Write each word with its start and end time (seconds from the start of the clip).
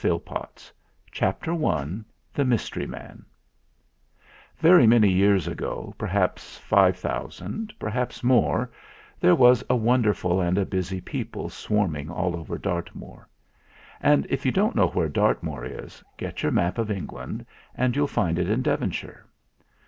330 0.01 0.17
THE 0.17 0.31
FLINT 0.31 0.45
HEART 0.49 0.71
CHAPTER 1.11 1.65
I 1.67 1.89
THE 2.33 2.43
MYSTERY 2.45 2.87
MAN 2.87 3.23
Very 4.57 4.87
many 4.87 5.11
years 5.11 5.47
ago 5.47 5.93
perhaps 5.99 6.57
five 6.57 6.99
thou 6.99 7.27
sand, 7.27 7.71
perhaps 7.77 8.23
more 8.23 8.71
there 9.19 9.35
was 9.35 9.63
a 9.69 9.75
wonderful 9.75 10.41
and 10.41 10.57
a 10.57 10.65
busy 10.65 11.01
people 11.01 11.49
swarming 11.51 12.09
all 12.09 12.35
over 12.35 12.57
Dart 12.57 12.89
moor. 12.95 13.29
And 14.01 14.25
if 14.31 14.43
you 14.43 14.51
don't 14.51 14.75
know 14.75 14.87
where 14.87 15.07
Dart 15.07 15.43
moor 15.43 15.65
is, 15.65 16.03
get 16.17 16.41
your 16.41 16.51
map 16.51 16.79
of 16.79 16.89
England, 16.89 17.45
and 17.75 17.95
you'll 17.95 18.07
find 18.07 18.39
it 18.39 18.49
in 18.49 18.63
Devonshire. 18.63 19.27